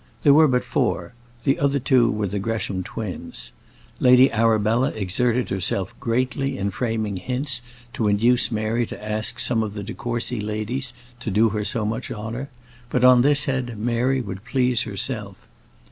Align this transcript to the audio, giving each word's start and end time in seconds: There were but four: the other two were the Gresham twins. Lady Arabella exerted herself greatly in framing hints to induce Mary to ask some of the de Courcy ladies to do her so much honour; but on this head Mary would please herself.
There 0.23 0.33
were 0.33 0.47
but 0.47 0.63
four: 0.63 1.13
the 1.43 1.59
other 1.59 1.77
two 1.77 2.09
were 2.09 2.25
the 2.25 2.39
Gresham 2.39 2.81
twins. 2.81 3.51
Lady 3.99 4.31
Arabella 4.31 4.89
exerted 4.95 5.49
herself 5.49 5.93
greatly 5.99 6.57
in 6.57 6.71
framing 6.71 7.17
hints 7.17 7.61
to 7.93 8.07
induce 8.07 8.51
Mary 8.51 8.87
to 8.87 8.99
ask 9.03 9.37
some 9.37 9.61
of 9.61 9.75
the 9.75 9.83
de 9.83 9.93
Courcy 9.93 10.39
ladies 10.41 10.95
to 11.19 11.29
do 11.29 11.49
her 11.49 11.63
so 11.63 11.85
much 11.85 12.09
honour; 12.11 12.49
but 12.89 13.03
on 13.03 13.21
this 13.21 13.45
head 13.45 13.77
Mary 13.77 14.21
would 14.21 14.43
please 14.43 14.81
herself. 14.81 15.35